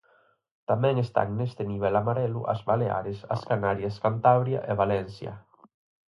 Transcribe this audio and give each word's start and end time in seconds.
Tamén 0.69 0.95
están 1.05 1.29
neste 1.39 1.63
nivel 1.71 1.93
amarelo 2.01 2.41
as 2.53 2.61
Baleares, 2.69 3.19
as 3.35 3.41
Canarias, 3.49 3.95
Cantabria 4.05 4.59
e 4.69 4.73
Valencia. 4.83 5.33